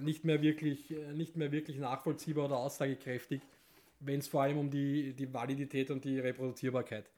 nicht 0.02 0.24
mehr 0.24 0.40
wirklich, 0.42 0.94
nicht 1.14 1.36
mehr 1.36 1.52
wirklich 1.52 1.78
nachvollziehbar 1.78 2.46
oder 2.46 2.58
aussagekräftig, 2.58 3.40
wenn 4.00 4.20
es 4.20 4.28
vor 4.28 4.42
allem 4.42 4.58
um 4.58 4.70
die, 4.70 5.12
die 5.14 5.32
Validität 5.32 5.90
und 5.90 6.04
die 6.04 6.18
Reproduzierbarkeit 6.18 7.10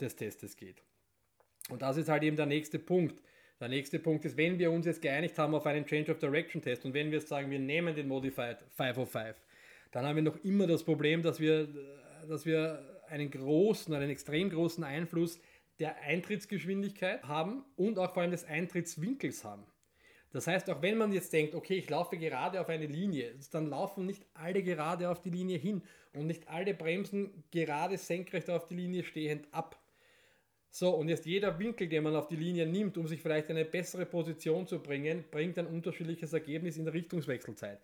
des 0.00 0.16
Testes 0.16 0.56
geht. 0.56 0.82
Und 1.68 1.82
das 1.82 1.96
ist 1.96 2.08
halt 2.08 2.22
eben 2.22 2.36
der 2.36 2.46
nächste 2.46 2.78
Punkt. 2.78 3.20
Der 3.60 3.68
nächste 3.68 3.98
Punkt 3.98 4.24
ist, 4.24 4.36
wenn 4.36 4.58
wir 4.58 4.70
uns 4.70 4.86
jetzt 4.86 5.02
geeinigt 5.02 5.36
haben 5.38 5.54
auf 5.54 5.66
einen 5.66 5.84
Change 5.84 6.12
of 6.12 6.18
Direction 6.18 6.62
Test 6.62 6.84
und 6.84 6.94
wenn 6.94 7.10
wir 7.10 7.20
sagen, 7.20 7.50
wir 7.50 7.58
nehmen 7.58 7.94
den 7.94 8.08
Modified 8.08 8.58
505, 8.76 9.36
dann 9.90 10.06
haben 10.06 10.16
wir 10.16 10.22
noch 10.22 10.42
immer 10.44 10.66
das 10.66 10.84
Problem, 10.84 11.22
dass 11.22 11.40
wir, 11.40 11.68
dass 12.28 12.46
wir 12.46 13.02
einen 13.08 13.30
großen, 13.30 13.92
einen 13.94 14.10
extrem 14.10 14.50
großen 14.50 14.84
Einfluss 14.84 15.40
der 15.78 16.00
Eintrittsgeschwindigkeit 16.02 17.22
haben 17.24 17.64
und 17.76 17.98
auch 17.98 18.12
vor 18.12 18.22
allem 18.22 18.32
des 18.32 18.44
Eintrittswinkels 18.44 19.44
haben. 19.44 19.64
Das 20.30 20.46
heißt, 20.46 20.68
auch 20.68 20.82
wenn 20.82 20.98
man 20.98 21.12
jetzt 21.12 21.32
denkt, 21.32 21.54
okay, 21.54 21.74
ich 21.74 21.88
laufe 21.88 22.18
gerade 22.18 22.60
auf 22.60 22.68
eine 22.68 22.86
Linie, 22.86 23.34
dann 23.50 23.70
laufen 23.70 24.04
nicht 24.04 24.26
alle 24.34 24.62
gerade 24.62 25.08
auf 25.08 25.22
die 25.22 25.30
Linie 25.30 25.56
hin 25.56 25.82
und 26.12 26.26
nicht 26.26 26.48
alle 26.48 26.74
bremsen 26.74 27.44
gerade 27.50 27.96
senkrecht 27.96 28.50
auf 28.50 28.66
die 28.66 28.74
Linie 28.74 29.04
stehend 29.04 29.46
ab. 29.52 29.80
So, 30.70 30.90
und 30.90 31.08
jetzt 31.08 31.24
jeder 31.24 31.58
Winkel, 31.58 31.88
den 31.88 32.04
man 32.04 32.14
auf 32.14 32.28
die 32.28 32.36
Linie 32.36 32.66
nimmt, 32.66 32.98
um 32.98 33.08
sich 33.08 33.22
vielleicht 33.22 33.48
eine 33.48 33.64
bessere 33.64 34.04
Position 34.04 34.66
zu 34.66 34.80
bringen, 34.80 35.24
bringt 35.30 35.58
ein 35.58 35.66
unterschiedliches 35.66 36.34
Ergebnis 36.34 36.76
in 36.76 36.84
der 36.84 36.92
Richtungswechselzeit. 36.92 37.80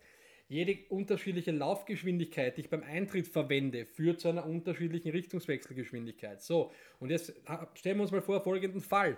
Jede 0.47 0.77
unterschiedliche 0.89 1.51
Laufgeschwindigkeit, 1.51 2.55
die 2.55 2.61
ich 2.61 2.69
beim 2.69 2.83
Eintritt 2.83 3.27
verwende, 3.27 3.85
führt 3.85 4.19
zu 4.19 4.27
einer 4.27 4.45
unterschiedlichen 4.45 5.09
Richtungswechselgeschwindigkeit. 5.09 6.41
So, 6.41 6.71
und 6.99 7.09
jetzt 7.09 7.33
stellen 7.73 7.97
wir 7.97 8.03
uns 8.03 8.11
mal 8.11 8.21
vor 8.21 8.41
folgenden 8.41 8.81
Fall. 8.81 9.17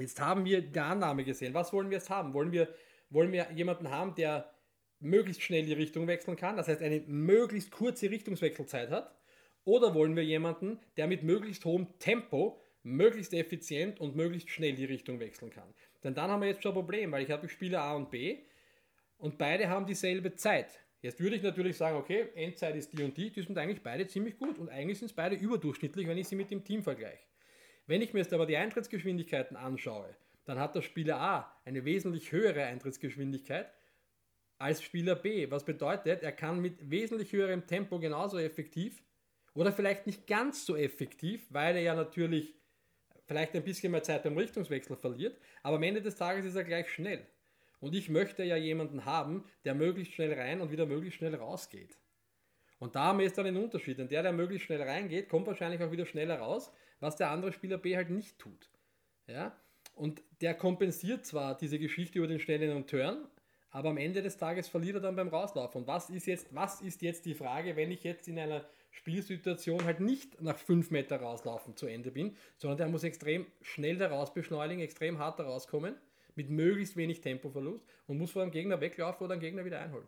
Jetzt 0.00 0.20
haben 0.20 0.44
wir 0.44 0.62
die 0.62 0.78
Annahme 0.80 1.24
gesehen. 1.24 1.54
Was 1.54 1.72
wollen 1.72 1.90
wir 1.90 1.98
jetzt 1.98 2.10
haben? 2.10 2.34
Wollen 2.34 2.50
wir, 2.50 2.68
wollen 3.08 3.30
wir 3.30 3.46
jemanden 3.54 3.90
haben, 3.90 4.14
der 4.16 4.52
möglichst 4.98 5.42
schnell 5.42 5.64
die 5.64 5.72
Richtung 5.74 6.06
wechseln 6.06 6.36
kann, 6.36 6.56
das 6.56 6.68
heißt 6.68 6.82
eine 6.82 7.00
möglichst 7.06 7.70
kurze 7.70 8.10
Richtungswechselzeit 8.10 8.90
hat? 8.90 9.14
Oder 9.64 9.94
wollen 9.94 10.16
wir 10.16 10.24
jemanden, 10.24 10.78
der 10.96 11.06
mit 11.06 11.22
möglichst 11.22 11.64
hohem 11.64 11.86
Tempo, 11.98 12.60
möglichst 12.82 13.32
effizient 13.32 14.00
und 14.00 14.16
möglichst 14.16 14.50
schnell 14.50 14.74
die 14.74 14.84
Richtung 14.84 15.20
wechseln 15.20 15.50
kann? 15.50 15.72
Denn 16.04 16.14
dann 16.14 16.30
haben 16.30 16.40
wir 16.40 16.48
jetzt 16.48 16.62
schon 16.62 16.72
ein 16.72 16.76
Problem, 16.76 17.12
weil 17.12 17.24
ich 17.24 17.30
habe 17.30 17.48
Spieler 17.48 17.82
A 17.82 17.94
und 17.94 18.10
B 18.10 18.38
und 19.18 19.38
beide 19.38 19.68
haben 19.68 19.86
dieselbe 19.86 20.34
Zeit. 20.34 20.80
Jetzt 21.02 21.20
würde 21.20 21.36
ich 21.36 21.42
natürlich 21.42 21.76
sagen, 21.76 21.96
okay, 21.96 22.28
Endzeit 22.34 22.74
ist 22.74 22.92
die 22.92 23.02
und 23.02 23.16
die, 23.16 23.30
die 23.30 23.42
sind 23.42 23.56
eigentlich 23.58 23.82
beide 23.82 24.06
ziemlich 24.06 24.38
gut 24.38 24.58
und 24.58 24.68
eigentlich 24.68 24.98
sind 24.98 25.06
es 25.06 25.14
beide 25.14 25.36
überdurchschnittlich, 25.36 26.06
wenn 26.08 26.18
ich 26.18 26.28
sie 26.28 26.36
mit 26.36 26.50
dem 26.50 26.64
Team 26.64 26.82
vergleiche. 26.82 27.24
Wenn 27.86 28.02
ich 28.02 28.12
mir 28.12 28.20
jetzt 28.20 28.32
aber 28.32 28.46
die 28.46 28.56
Eintrittsgeschwindigkeiten 28.56 29.56
anschaue, 29.56 30.16
dann 30.44 30.58
hat 30.58 30.74
der 30.74 30.82
Spieler 30.82 31.20
A 31.20 31.60
eine 31.64 31.84
wesentlich 31.84 32.32
höhere 32.32 32.64
Eintrittsgeschwindigkeit 32.64 33.72
als 34.58 34.82
Spieler 34.82 35.14
B. 35.14 35.50
Was 35.50 35.64
bedeutet, 35.64 36.22
er 36.22 36.32
kann 36.32 36.60
mit 36.60 36.90
wesentlich 36.90 37.32
höherem 37.32 37.66
Tempo 37.66 37.98
genauso 37.98 38.38
effektiv 38.38 39.02
oder 39.54 39.72
vielleicht 39.72 40.06
nicht 40.06 40.26
ganz 40.26 40.66
so 40.66 40.76
effektiv, 40.76 41.46
weil 41.50 41.76
er 41.76 41.82
ja 41.82 41.94
natürlich 41.94 42.54
vielleicht 43.26 43.54
ein 43.54 43.64
bisschen 43.64 43.92
mehr 43.92 44.02
Zeit 44.02 44.22
beim 44.22 44.36
Richtungswechsel 44.36 44.96
verliert, 44.96 45.38
aber 45.62 45.76
am 45.76 45.82
Ende 45.82 46.00
des 46.00 46.16
Tages 46.16 46.44
ist 46.44 46.54
er 46.54 46.64
gleich 46.64 46.88
schnell. 46.90 47.26
Und 47.86 47.94
ich 47.94 48.08
möchte 48.08 48.42
ja 48.42 48.56
jemanden 48.56 49.04
haben, 49.04 49.44
der 49.64 49.72
möglichst 49.76 50.12
schnell 50.12 50.32
rein 50.32 50.60
und 50.60 50.72
wieder 50.72 50.86
möglichst 50.86 51.18
schnell 51.18 51.36
rausgeht. 51.36 51.96
Und 52.80 52.96
da 52.96 53.04
haben 53.04 53.18
wir 53.20 53.26
jetzt 53.26 53.38
dann 53.38 53.46
einen 53.46 53.62
Unterschied. 53.62 53.98
Denn 53.98 54.08
der, 54.08 54.24
der 54.24 54.32
möglichst 54.32 54.66
schnell 54.66 54.82
reingeht, 54.82 55.28
kommt 55.28 55.46
wahrscheinlich 55.46 55.80
auch 55.80 55.92
wieder 55.92 56.04
schneller 56.04 56.40
raus, 56.40 56.72
was 56.98 57.14
der 57.14 57.30
andere 57.30 57.52
Spieler 57.52 57.78
B 57.78 57.94
halt 57.94 58.10
nicht 58.10 58.40
tut. 58.40 58.68
Ja? 59.28 59.56
Und 59.94 60.20
der 60.40 60.54
kompensiert 60.54 61.24
zwar 61.24 61.56
diese 61.56 61.78
Geschichte 61.78 62.18
über 62.18 62.26
den 62.26 62.40
schnellen 62.40 62.88
Turn, 62.88 63.28
aber 63.70 63.90
am 63.90 63.98
Ende 63.98 64.20
des 64.20 64.36
Tages 64.36 64.66
verliert 64.66 64.96
er 64.96 65.02
dann 65.02 65.14
beim 65.14 65.28
Rauslaufen. 65.28 65.82
Und 65.82 65.86
was 65.86 66.10
ist 66.10 66.26
jetzt, 66.26 66.52
was 66.52 66.80
ist 66.80 67.02
jetzt 67.02 67.24
die 67.24 67.34
Frage, 67.34 67.76
wenn 67.76 67.92
ich 67.92 68.02
jetzt 68.02 68.26
in 68.26 68.36
einer 68.36 68.66
Spielsituation 68.90 69.84
halt 69.84 70.00
nicht 70.00 70.42
nach 70.42 70.58
5 70.58 70.90
Meter 70.90 71.20
rauslaufen 71.20 71.76
zu 71.76 71.86
Ende 71.86 72.10
bin, 72.10 72.36
sondern 72.56 72.78
der 72.78 72.88
muss 72.88 73.04
extrem 73.04 73.46
schnell 73.62 73.96
da 73.96 74.08
raus 74.08 74.34
beschleunigen, 74.34 74.82
extrem 74.82 75.20
hart 75.20 75.38
da 75.38 75.44
rauskommen, 75.44 75.94
mit 76.36 76.50
möglichst 76.50 76.96
wenig 76.96 77.20
Tempoverlust 77.20 77.84
und 78.06 78.18
muss 78.18 78.30
vor 78.30 78.42
dem 78.42 78.52
Gegner 78.52 78.80
weglaufen 78.80 79.24
oder 79.24 79.34
den 79.34 79.40
Gegner 79.40 79.64
wieder 79.64 79.80
einholen. 79.80 80.06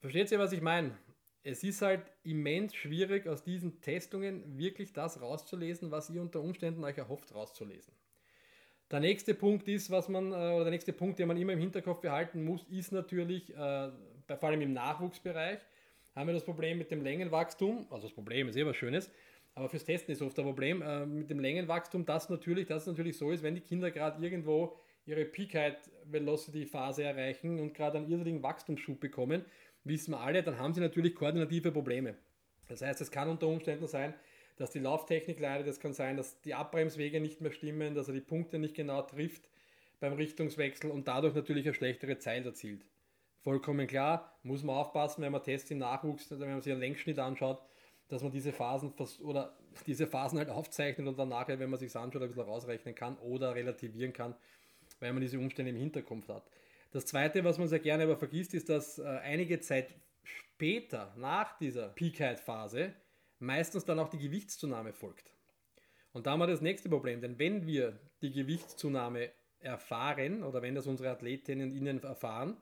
Versteht 0.00 0.30
ihr, 0.32 0.38
was 0.38 0.52
ich 0.52 0.60
meine? 0.60 0.96
Es 1.42 1.64
ist 1.64 1.80
halt 1.80 2.02
immens 2.22 2.74
schwierig, 2.74 3.26
aus 3.26 3.42
diesen 3.42 3.80
Testungen 3.80 4.58
wirklich 4.58 4.92
das 4.92 5.22
rauszulesen, 5.22 5.90
was 5.90 6.10
ihr 6.10 6.20
unter 6.20 6.40
Umständen 6.40 6.84
euch 6.84 6.98
erhofft 6.98 7.34
rauszulesen. 7.34 7.94
Der 8.90 9.00
nächste 9.00 9.34
Punkt 9.34 9.68
ist, 9.68 9.90
was 9.90 10.08
man, 10.08 10.32
äh, 10.32 10.34
oder 10.34 10.64
der 10.64 10.72
nächste 10.72 10.92
Punkt, 10.92 11.18
den 11.18 11.28
man 11.28 11.36
immer 11.36 11.52
im 11.52 11.60
Hinterkopf 11.60 12.00
behalten 12.00 12.44
muss, 12.44 12.64
ist 12.64 12.92
natürlich, 12.92 13.50
äh, 13.54 13.90
vor 14.26 14.48
allem 14.48 14.60
im 14.60 14.72
Nachwuchsbereich, 14.72 15.60
haben 16.14 16.26
wir 16.26 16.34
das 16.34 16.44
Problem 16.44 16.76
mit 16.78 16.90
dem 16.90 17.02
Längenwachstum, 17.02 17.86
also 17.88 18.08
das 18.08 18.14
Problem 18.14 18.48
ist 18.48 18.56
eh 18.56 18.66
was 18.66 18.76
Schönes, 18.76 19.10
aber 19.54 19.68
fürs 19.68 19.84
Testen 19.84 20.12
ist 20.12 20.22
oft 20.22 20.38
ein 20.38 20.44
Problem 20.44 20.82
äh, 20.82 21.06
mit 21.06 21.30
dem 21.30 21.38
Längenwachstum, 21.38 22.04
dass 22.04 22.28
natürlich, 22.30 22.66
dass 22.66 22.82
es 22.82 22.88
natürlich 22.88 23.16
so 23.16 23.30
ist, 23.30 23.42
wenn 23.42 23.54
die 23.54 23.60
Kinder 23.60 23.90
gerade 23.90 24.22
irgendwo 24.24 24.76
ihre 25.10 25.24
Peak 25.24 25.54
Height 25.54 25.90
Velocity 26.04 26.66
Phase 26.66 27.02
erreichen 27.02 27.58
und 27.58 27.74
gerade 27.74 27.98
einen 27.98 28.08
irrsinnigen 28.08 28.42
Wachstumsschub 28.42 29.00
bekommen, 29.00 29.44
wissen 29.84 30.12
wir 30.12 30.20
alle, 30.20 30.42
dann 30.42 30.58
haben 30.58 30.72
sie 30.72 30.80
natürlich 30.80 31.14
koordinative 31.14 31.72
Probleme. 31.72 32.14
Das 32.68 32.82
heißt, 32.82 33.00
es 33.00 33.10
kann 33.10 33.28
unter 33.28 33.48
Umständen 33.48 33.88
sein, 33.88 34.14
dass 34.56 34.70
die 34.70 34.78
Lauftechnik 34.78 35.40
leidet, 35.40 35.66
es 35.66 35.80
kann 35.80 35.92
sein, 35.92 36.16
dass 36.16 36.40
die 36.42 36.54
Abbremswege 36.54 37.20
nicht 37.20 37.40
mehr 37.40 37.50
stimmen, 37.50 37.94
dass 37.94 38.08
er 38.08 38.14
die 38.14 38.20
Punkte 38.20 38.58
nicht 38.58 38.74
genau 38.74 39.02
trifft 39.02 39.48
beim 39.98 40.12
Richtungswechsel 40.12 40.90
und 40.90 41.08
dadurch 41.08 41.34
natürlich 41.34 41.66
eine 41.66 41.74
schlechtere 41.74 42.18
Zeit 42.18 42.46
erzielt. 42.46 42.84
Vollkommen 43.40 43.86
klar, 43.86 44.38
muss 44.42 44.62
man 44.62 44.76
aufpassen, 44.76 45.22
wenn 45.22 45.32
man 45.32 45.42
Tests 45.42 45.70
im 45.70 45.78
Nachwuchs, 45.78 46.30
wenn 46.30 46.50
man 46.50 46.60
sich 46.60 46.72
einen 46.72 46.80
Längsschnitt 46.80 47.18
anschaut, 47.18 47.60
dass 48.08 48.22
man 48.22 48.30
diese 48.30 48.52
Phasen 48.52 48.92
oder 49.22 49.56
diese 49.86 50.06
Phasen 50.06 50.38
halt 50.38 50.50
aufzeichnet 50.50 51.06
und 51.06 51.18
dann 51.18 51.30
nachher, 51.30 51.58
wenn 51.58 51.70
man 51.70 51.78
sich 51.78 51.94
anschaut, 51.96 52.22
ein 52.22 52.28
bisschen 52.28 52.42
rausrechnen 52.42 52.94
kann 52.94 53.16
oder 53.18 53.54
relativieren 53.54 54.12
kann, 54.12 54.34
weil 55.00 55.12
man 55.12 55.22
diese 55.22 55.38
Umstände 55.38 55.70
im 55.70 55.76
Hinterkopf 55.76 56.28
hat. 56.28 56.48
Das 56.92 57.06
zweite, 57.06 57.44
was 57.44 57.58
man 57.58 57.68
sehr 57.68 57.78
gerne 57.78 58.04
aber 58.04 58.16
vergisst, 58.16 58.54
ist, 58.54 58.68
dass 58.68 58.98
äh, 58.98 59.04
einige 59.04 59.60
Zeit 59.60 59.94
später, 60.22 61.14
nach 61.16 61.58
dieser 61.58 61.88
Peak-Height-Phase, 61.88 62.94
meistens 63.38 63.84
dann 63.84 63.98
auch 63.98 64.08
die 64.08 64.18
Gewichtszunahme 64.18 64.92
folgt. 64.92 65.32
Und 66.12 66.26
da 66.26 66.32
haben 66.32 66.40
wir 66.40 66.46
das 66.46 66.60
nächste 66.60 66.88
Problem, 66.88 67.20
denn 67.20 67.38
wenn 67.38 67.66
wir 67.66 67.98
die 68.20 68.32
Gewichtszunahme 68.32 69.30
erfahren 69.60 70.42
oder 70.42 70.62
wenn 70.62 70.74
das 70.74 70.86
unsere 70.86 71.10
Athletinnen 71.10 71.72
innen 71.72 72.02
erfahren, 72.02 72.56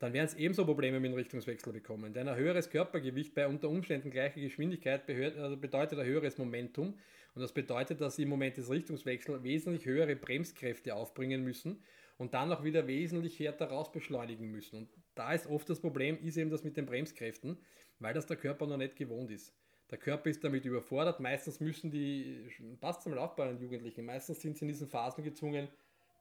dann 0.00 0.14
werden 0.14 0.26
es 0.26 0.34
ebenso 0.34 0.64
Probleme 0.64 0.98
mit 0.98 1.12
dem 1.12 1.14
Richtungswechsel 1.14 1.72
bekommen. 1.72 2.12
Denn 2.12 2.26
ein 2.26 2.36
höheres 2.36 2.70
Körpergewicht 2.70 3.34
bei 3.34 3.46
unter 3.46 3.68
Umständen 3.68 4.10
gleicher 4.10 4.40
Geschwindigkeit 4.40 5.08
also 5.08 5.56
bedeutet 5.56 5.98
ein 5.98 6.06
höheres 6.06 6.38
Momentum 6.38 6.94
und 7.34 7.42
das 7.42 7.52
bedeutet, 7.52 8.00
dass 8.00 8.16
sie 8.16 8.22
im 8.22 8.30
Moment 8.30 8.56
des 8.56 8.70
Richtungswechsels 8.70 9.42
wesentlich 9.44 9.84
höhere 9.84 10.16
Bremskräfte 10.16 10.94
aufbringen 10.94 11.44
müssen 11.44 11.82
und 12.16 12.34
dann 12.34 12.50
auch 12.52 12.64
wieder 12.64 12.86
wesentlich 12.86 13.38
härter 13.38 13.66
raus 13.66 13.92
beschleunigen 13.92 14.50
müssen. 14.50 14.76
Und 14.76 14.88
da 15.14 15.32
ist 15.32 15.46
oft 15.46 15.68
das 15.68 15.80
Problem, 15.80 16.18
ist 16.24 16.38
eben 16.38 16.50
das 16.50 16.64
mit 16.64 16.76
den 16.76 16.86
Bremskräften, 16.86 17.58
weil 17.98 18.14
das 18.14 18.26
der 18.26 18.36
Körper 18.36 18.66
noch 18.66 18.78
nicht 18.78 18.96
gewohnt 18.96 19.30
ist. 19.30 19.54
Der 19.90 19.98
Körper 19.98 20.30
ist 20.30 20.42
damit 20.42 20.64
überfordert. 20.64 21.20
Meistens 21.20 21.60
müssen 21.60 21.90
die, 21.90 22.48
passt 22.80 23.06
mal 23.06 23.18
auf 23.18 23.36
bei 23.36 23.48
den 23.48 23.60
Jugendlichen, 23.60 24.06
meistens 24.06 24.40
sind 24.40 24.56
sie 24.56 24.64
in 24.64 24.68
diesen 24.68 24.88
Phasen 24.88 25.24
gezwungen, 25.24 25.68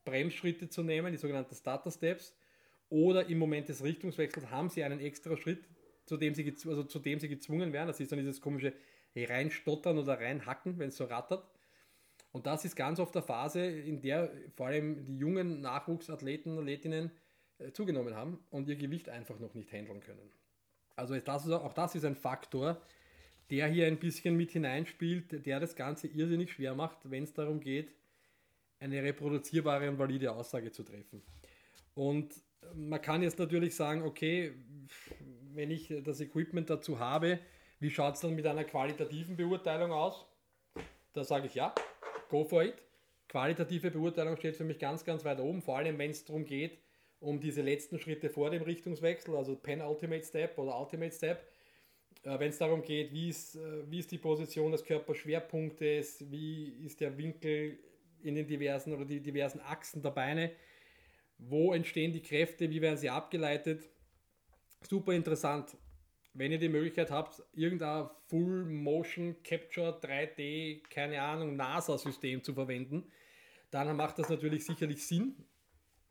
Bremsschritte 0.06 0.70
zu 0.70 0.84
nehmen, 0.84 1.12
die 1.12 1.18
sogenannten 1.18 1.56
Starter 1.56 1.92
Steps. 1.92 2.36
Oder 2.90 3.28
im 3.28 3.38
Moment 3.38 3.70
des 3.70 3.84
Richtungswechsels 3.84 4.50
haben 4.50 4.70
sie 4.70 4.84
einen 4.84 5.00
extra 5.00 5.38
Schritt, 5.38 5.68
zu 6.06 6.18
dem 6.18 6.34
sie, 6.34 6.54
also 6.68 6.84
zu 6.84 7.00
dem 7.00 7.20
sie 7.20 7.30
gezwungen 7.30 7.72
werden. 7.72 7.88
Das 7.88 8.00
ist 8.00 8.12
dann 8.12 8.20
dieses 8.20 8.42
komische 8.42 8.74
reinstottern 9.16 9.98
oder 9.98 10.20
reinhacken, 10.20 10.80
wenn 10.80 10.90
es 10.90 10.98
so 10.98 11.06
rattert. 11.06 11.46
Und 12.32 12.46
das 12.46 12.66
ist 12.66 12.76
ganz 12.76 13.00
oft 13.00 13.14
der 13.16 13.24
Phase, 13.24 13.66
in 13.66 14.02
der 14.02 14.32
vor 14.56 14.68
allem 14.68 15.04
die 15.04 15.18
jungen 15.18 15.62
Nachwuchsathleten, 15.62 16.58
Athletinnen 16.58 17.12
äh, 17.58 17.72
zugenommen 17.72 18.16
haben 18.16 18.40
und 18.52 18.68
ihr 18.70 18.76
Gewicht 18.76 19.10
einfach 19.10 19.40
noch 19.40 19.54
nicht 19.56 19.72
handeln 19.72 20.00
können. 20.00 20.32
Also 20.96 21.18
das 21.18 21.50
auch 21.50 21.74
das 21.74 21.96
ist 21.96 22.06
ein 22.06 22.16
Faktor, 22.16 22.82
der 23.50 23.68
hier 23.68 23.88
ein 23.88 23.98
bisschen 23.98 24.36
mit 24.38 24.52
hineinspielt, 24.52 25.46
der 25.46 25.60
das 25.60 25.76
Ganze 25.76 26.08
irrsinnig 26.08 26.52
schwer 26.52 26.76
macht, 26.76 26.98
wenn 27.10 27.24
es 27.24 27.34
darum 27.34 27.60
geht, 27.60 27.94
eine 28.80 29.02
reproduzierbare 29.02 29.90
und 29.90 29.98
valide 29.98 30.32
Aussage 30.32 30.72
zu 30.72 30.84
treffen. 30.84 31.22
Und 32.00 32.34
man 32.76 33.02
kann 33.02 33.24
jetzt 33.24 33.40
natürlich 33.40 33.76
sagen, 33.76 34.04
okay, 34.04 34.54
wenn 35.54 35.70
ich 35.70 35.94
das 36.06 36.22
Equipment 36.22 36.70
dazu 36.70 36.98
habe, 36.98 37.40
wie 37.82 37.90
schaut 37.90 38.16
es 38.16 38.22
dann 38.22 38.36
mit 38.36 38.48
einer 38.48 38.64
qualitativen 38.64 39.36
Beurteilung 39.36 39.92
aus? 39.92 40.26
Da 41.12 41.26
sage 41.26 41.48
ich 41.48 41.56
ja, 41.56 41.76
go 42.30 42.46
for 42.46 42.64
it. 42.64 42.76
Qualitative 43.28 43.92
Beurteilung 43.92 44.38
steht 44.38 44.56
für 44.56 44.64
mich 44.64 44.80
ganz, 44.80 45.04
ganz 45.04 45.26
weit 45.26 45.42
oben, 45.42 45.62
vor 45.62 45.78
allem 45.78 45.98
wenn 45.98 46.12
es 46.12 46.24
darum 46.24 46.46
geht, 46.46 46.80
um 47.20 47.42
diese 47.42 47.62
letzten 47.64 48.00
Schritte 48.00 48.30
vor 48.30 48.50
dem 48.50 48.62
Richtungswechsel, 48.62 49.36
also 49.36 49.58
Pen 49.58 49.82
Ultimate 49.82 50.24
Step 50.24 50.58
oder 50.58 50.80
Ultimate 50.80 51.12
Step, 51.12 51.46
äh, 52.24 52.40
wenn 52.40 52.50
es 52.50 52.60
darum 52.60 52.82
geht, 52.82 53.12
wie 53.12 53.28
ist, 53.28 53.58
äh, 53.58 53.92
wie 53.92 54.00
ist 54.00 54.10
die 54.10 54.20
Position 54.20 54.72
des 54.72 54.86
Körperschwerpunktes, 54.86 56.32
wie 56.32 56.70
ist 56.86 57.02
der 57.02 57.18
Winkel 57.18 57.78
in 58.24 58.36
den 58.36 58.48
diversen 58.48 58.94
oder 58.94 59.04
die 59.04 59.20
diversen 59.20 59.60
Achsen 59.60 60.02
der 60.02 60.12
Beine, 60.12 60.52
wo 61.40 61.74
entstehen 61.74 62.12
die 62.12 62.22
Kräfte, 62.22 62.70
wie 62.70 62.82
werden 62.82 62.98
sie 62.98 63.10
abgeleitet. 63.10 63.90
Super 64.88 65.14
interessant. 65.14 65.78
Wenn 66.34 66.52
ihr 66.52 66.60
die 66.60 66.70
Möglichkeit 66.70 67.10
habt, 67.10 67.42
irgendein 67.54 68.10
Full 68.28 68.66
Motion 68.66 69.42
Capture 69.44 70.00
3D, 70.00 70.84
keine 70.90 71.22
Ahnung, 71.22 71.56
NASA-System 71.56 72.44
zu 72.44 72.54
verwenden, 72.54 73.12
dann 73.72 73.96
macht 73.96 74.20
das 74.20 74.30
natürlich 74.30 74.66
sicherlich 74.66 75.06
Sinn. 75.06 75.36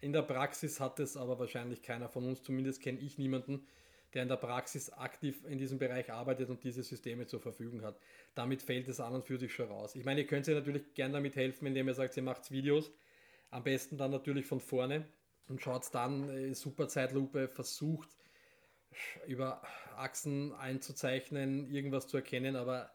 In 0.01 0.13
der 0.13 0.23
Praxis 0.23 0.81
hat 0.81 0.99
es 1.01 1.17
aber 1.17 1.39
wahrscheinlich 1.39 1.83
keiner 1.83 2.09
von 2.09 2.25
uns, 2.25 2.43
zumindest 2.43 2.83
kenne 2.83 3.01
ich 3.01 3.19
niemanden, 3.19 3.67
der 4.15 4.23
in 4.23 4.29
der 4.29 4.37
Praxis 4.37 4.91
aktiv 4.91 5.45
in 5.49 5.59
diesem 5.59 5.79
Bereich 5.79 6.11
arbeitet 6.11 6.51
und 6.51 6.65
diese 6.65 6.83
Systeme 6.83 7.27
zur 7.27 7.41
Verfügung 7.41 7.83
hat. 7.83 8.01
Damit 8.35 8.63
fällt 8.63 8.89
es 8.89 9.01
an 9.01 9.15
und 9.15 9.25
für 9.25 9.39
sich 9.39 9.53
schon 9.53 9.69
raus. 9.69 9.95
Ich 9.95 10.05
meine, 10.05 10.21
ihr 10.21 10.27
könnt 10.27 10.49
ihr 10.49 10.55
natürlich 10.55 10.95
gerne 10.95 11.15
damit 11.15 11.37
helfen, 11.37 11.67
indem 11.67 11.89
ihr 11.89 11.95
sagt, 11.95 12.17
ihr 12.17 12.23
macht 12.23 12.51
Videos. 12.51 12.93
Am 13.51 13.65
besten 13.65 13.97
dann 13.99 14.11
natürlich 14.11 14.47
von 14.47 14.61
vorne 14.61 15.07
und 15.49 15.61
schaut 15.61 15.93
dann 15.93 16.29
in 16.29 16.55
Superzeitlupe, 16.55 17.49
versucht 17.49 18.09
über 19.27 19.63
Achsen 19.97 20.53
einzuzeichnen, 20.55 21.71
irgendwas 21.71 22.07
zu 22.09 22.17
erkennen, 22.17 22.57
aber 22.57 22.91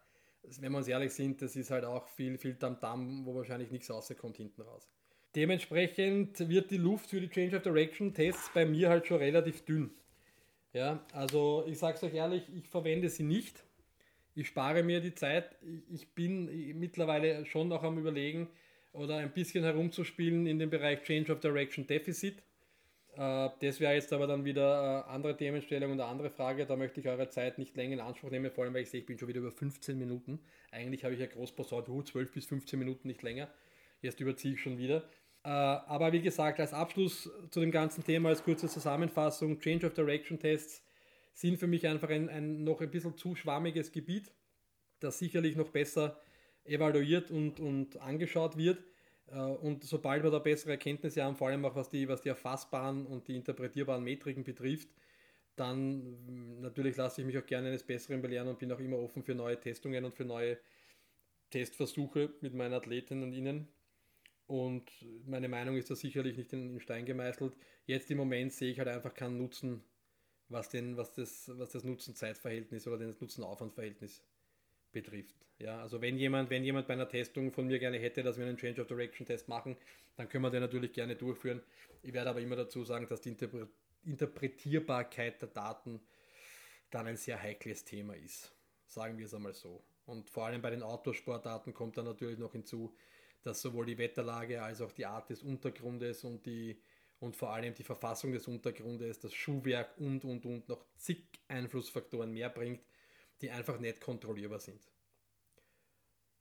wenn 0.60 0.72
wir 0.72 0.77
uns 0.77 0.88
ehrlich 0.88 1.13
sind, 1.13 1.41
das 1.41 1.55
ist 1.55 1.72
halt 1.72 1.86
auch 1.86 2.07
viel, 2.07 2.38
viel 2.38 2.55
Tamtam, 2.55 3.25
wo 3.25 3.36
wahrscheinlich 3.36 3.72
nichts 3.72 3.89
rauskommt 3.89 4.38
hinten 4.38 4.62
raus. 4.62 4.89
Dementsprechend 5.36 6.48
wird 6.48 6.69
die 6.69 6.77
Luft 6.77 7.10
für 7.10 7.22
die 7.22 7.29
Change 7.29 7.57
of 7.57 7.63
Direction 7.63 8.13
Tests 8.13 8.51
bei 8.53 8.65
mir 8.65 8.89
halt 8.89 9.07
schon 9.07 9.17
relativ 9.17 9.65
dünn. 9.65 9.91
Ja, 10.74 11.05
also 11.13 11.63
ich 11.67 11.79
sage 11.79 11.98
es 11.98 12.03
euch 12.03 12.13
ehrlich, 12.13 12.50
ich 12.53 12.67
verwende 12.67 13.10
sie 13.10 13.24
nicht. 13.24 13.63
Ich 14.36 14.48
spare 14.48 14.83
mir 14.83 15.00
die 15.00 15.13
Zeit. 15.13 15.55
Ich 15.89 16.13
bin 16.13 16.77
mittlerweile 16.79 17.45
schon 17.45 17.67
noch 17.67 17.83
am 17.83 17.98
Überlegen 17.98 18.50
oder 18.93 19.17
ein 19.17 19.33
bisschen 19.33 19.63
herumzuspielen 19.63 20.45
in 20.45 20.59
dem 20.59 20.69
Bereich 20.69 21.03
Change 21.03 21.31
of 21.31 21.39
Direction 21.39 21.85
Deficit. 21.85 22.38
Äh, 23.15 23.50
das 23.59 23.79
wäre 23.79 23.93
jetzt 23.93 24.13
aber 24.13 24.27
dann 24.27 24.45
wieder 24.45 25.05
äh, 25.07 25.12
andere 25.12 25.35
Themenstellung 25.35 25.91
und 25.91 26.00
eine 26.00 26.09
andere 26.09 26.29
Frage. 26.29 26.65
Da 26.65 26.75
möchte 26.75 27.00
ich 27.00 27.07
eure 27.07 27.27
Zeit 27.29 27.57
nicht 27.57 27.75
länger 27.75 27.93
in 27.93 28.00
Anspruch 28.00 28.29
nehmen, 28.29 28.51
vor 28.51 28.63
allem 28.63 28.73
weil 28.73 28.83
ich 28.83 28.89
sehe, 28.89 29.01
ich 29.01 29.05
bin 29.05 29.17
schon 29.17 29.27
wieder 29.27 29.39
über 29.39 29.51
15 29.51 29.97
Minuten. 29.97 30.39
Eigentlich 30.71 31.03
habe 31.03 31.13
ich 31.13 31.19
ja 31.19 31.25
groß 31.25 31.53
posaunt, 31.53 32.07
12 32.07 32.31
bis 32.31 32.45
15 32.45 32.79
Minuten, 32.79 33.07
nicht 33.07 33.21
länger. 33.21 33.50
Jetzt 34.01 34.19
überziehe 34.19 34.53
ich 34.53 34.62
schon 34.62 34.77
wieder. 34.77 35.09
Äh, 35.43 35.50
aber 35.50 36.13
wie 36.13 36.21
gesagt, 36.21 36.59
als 36.59 36.73
Abschluss 36.73 37.29
zu 37.50 37.59
dem 37.59 37.71
ganzen 37.71 38.03
Thema, 38.03 38.29
als 38.29 38.43
kurze 38.43 38.67
Zusammenfassung, 38.67 39.59
Change 39.59 39.88
of 39.88 39.93
Direction 39.93 40.39
Tests 40.39 40.83
sind 41.33 41.57
für 41.57 41.67
mich 41.67 41.88
einfach 41.88 42.09
ein, 42.09 42.29
ein 42.29 42.63
noch 42.63 42.79
ein 42.81 42.91
bisschen 42.91 43.17
zu 43.17 43.35
schwammiges 43.35 43.91
Gebiet, 43.91 44.31
das 45.00 45.17
sicherlich 45.19 45.55
noch 45.55 45.69
besser 45.69 46.19
evaluiert 46.65 47.32
und, 47.32 47.60
und 47.60 47.98
angeschaut 48.01 48.58
wird. 48.58 48.84
Äh, 49.27 49.38
und 49.38 49.84
sobald 49.84 50.24
wir 50.24 50.32
da 50.32 50.39
bessere 50.39 50.72
Erkenntnisse 50.72 51.24
haben, 51.24 51.36
vor 51.36 51.50
allem 51.50 51.65
auch 51.65 51.75
was 51.75 51.89
die, 51.89 52.08
was 52.08 52.22
die 52.22 52.29
erfassbaren 52.29 53.05
und 53.05 53.27
die 53.27 53.36
interpretierbaren 53.36 54.03
Metriken 54.03 54.43
betrifft, 54.43 54.89
dann 55.55 56.62
natürlich 56.62 56.98
lasse 56.98 57.22
ich 57.22 57.27
mich 57.27 57.38
auch 57.38 57.46
gerne 57.46 57.67
eines 57.67 57.84
Besseren 57.84 58.22
belehren 58.22 58.48
und 58.48 58.60
bin 58.60 58.72
auch 58.72 58.79
immer 58.79 58.98
offen 58.98 59.24
für 59.24 59.36
neue 59.36 59.60
Testungen 59.60 60.03
und 60.03 60.15
für 60.15 60.25
neue 60.25 60.58
Testversuche 61.51 62.34
mit 62.41 62.55
meinen 62.55 62.74
Athletinnen 62.74 63.24
und 63.24 63.34
Ihnen. 63.34 63.67
Und 64.48 64.91
meine 65.25 65.48
Meinung 65.48 65.77
ist 65.77 65.89
da 65.89 65.96
sicherlich 65.96 66.38
nicht 66.38 66.51
in, 66.53 66.79
Stein 66.79 67.05
gemeißelt. 67.05 67.55
Jetzt 67.86 68.10
im 68.12 68.17
Moment 68.17 68.51
sehe 68.51 68.72
ich 68.72 68.79
halt 68.79 68.89
einfach 68.89 69.13
keinen 69.13 69.38
Nutzen, 69.38 69.84
was, 70.50 70.70
den, 70.70 70.98
was 70.98 71.13
das, 71.13 71.50
was 71.55 71.72
das 71.72 71.84
Nutzen-Zeit-Verhältnis 71.84 72.88
oder 72.88 72.98
das 73.05 73.22
Nutzen-Aufwand-Verhältnis 73.22 74.24
betrifft. 74.93 75.35
Ja, 75.59 75.81
also 75.81 76.01
wenn 76.01 76.17
jemand, 76.17 76.50
wenn 76.50 76.63
jemand 76.63 76.88
bei 76.88 76.93
einer 76.93 77.07
Testung 77.07 77.51
von 77.51 77.67
mir 77.67 77.79
gerne 77.79 77.97
hätte, 77.97 78.23
dass 78.23 78.38
wir 78.38 78.45
einen 78.45 78.57
Change 78.57 78.81
of 78.81 78.88
Direction 78.88 79.25
Test 79.25 79.47
machen, 79.47 79.77
dann 80.15 80.29
können 80.29 80.43
wir 80.43 80.50
den 80.50 80.62
natürlich 80.62 80.93
gerne 80.93 81.15
durchführen. 81.15 81.62
Ich 82.01 82.13
werde 82.13 82.29
aber 82.29 82.41
immer 82.41 82.55
dazu 82.55 82.83
sagen, 82.83 83.07
dass 83.07 83.21
die 83.21 83.29
Interpre 83.29 83.67
Interpretierbarkeit 84.05 85.41
der 85.41 85.47
Daten 85.47 86.01
dann 86.89 87.07
ein 87.07 87.15
sehr 87.15 87.41
heikles 87.41 87.85
Thema 87.85 88.15
ist. 88.15 88.53
Sagen 88.85 89.17
wir 89.17 89.25
es 89.25 89.33
einmal 89.33 89.53
so. 89.53 89.81
Und 90.05 90.29
vor 90.29 90.45
allem 90.45 90.62
bei 90.62 90.69
den 90.69 90.83
Outdoor-Sportarten 90.83 91.73
kommt 91.73 91.97
dann 91.97 92.05
natürlich 92.05 92.38
noch 92.38 92.51
hinzu, 92.51 92.93
dass 93.43 93.62
sowohl 93.62 93.85
die 93.85 93.97
Wetterlage 93.97 94.62
als 94.62 94.81
auch 94.81 94.91
die 94.91 95.05
Art 95.05 95.29
des 95.29 95.41
Untergrundes 95.41 96.25
und 96.25 96.45
die 96.45 96.81
und 97.19 97.38
vor 97.38 97.51
allem 97.53 97.73
die 97.73 97.83
Verfassung 97.83 98.33
des 98.33 98.50
Untergrundes, 98.50 99.19
das 99.19 99.33
Schuhwerk 99.33 99.97
und 99.97 100.25
und 100.25 100.45
und 100.45 100.67
noch 100.67 100.85
zig 100.97 101.23
Einflussfaktoren 101.47 102.33
mehr 102.33 102.50
bringt, 102.50 102.81
die 103.43 103.51
einfach 103.51 103.77
nicht 103.77 104.00
kontrollierbar 104.00 104.59
sind. 104.59 104.81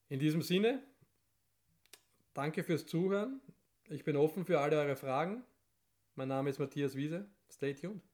In 0.09 0.21
diesem 0.21 0.41
Sinne, 0.41 0.83
danke 2.33 2.63
fürs 2.63 2.87
Zuhören. 2.87 3.41
Ich 3.89 4.05
bin 4.05 4.17
offen 4.17 4.47
für 4.47 4.61
alle 4.61 4.79
eure 4.79 4.95
Fragen. 4.95 5.43
Mein 6.15 6.29
Name 6.29 6.49
ist 6.49 6.61
Matthias 6.61 6.95
Wiese. 6.95 7.29
Stay 7.51 7.75
tuned. 7.75 8.12